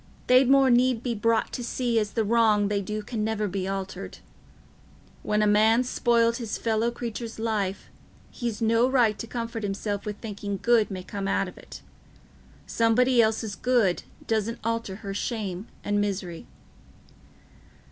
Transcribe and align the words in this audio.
They'd 0.25 0.49
more 0.49 0.71
need 0.71 1.03
be 1.03 1.13
brought 1.13 1.53
to 1.53 1.63
see 1.63 1.99
as 1.99 2.13
the 2.13 2.23
wrong 2.23 2.69
they 2.69 2.81
do 2.81 3.03
can 3.03 3.23
never 3.23 3.47
be 3.47 3.67
altered. 3.67 4.17
When 5.21 5.43
a 5.43 5.45
man's 5.45 5.87
spoiled 5.89 6.37
his 6.37 6.57
fellow 6.57 6.89
creatur's 6.89 7.37
life, 7.37 7.87
he's 8.31 8.63
no 8.63 8.89
right 8.89 9.19
to 9.19 9.27
comfort 9.27 9.61
himself 9.61 10.03
with 10.03 10.17
thinking 10.17 10.57
good 10.59 10.89
may 10.89 11.03
come 11.03 11.27
out 11.27 11.47
of 11.47 11.55
it. 11.55 11.83
Somebody 12.65 13.21
else's 13.21 13.55
good 13.55 14.01
doesn't 14.25 14.57
alter 14.63 14.95
her 15.05 15.13
shame 15.13 15.67
and 15.83 16.01
misery." 16.01 16.47